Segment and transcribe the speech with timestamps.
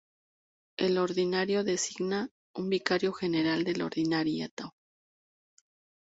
[0.77, 4.73] El ordinario designa un vicario general del ordinariato.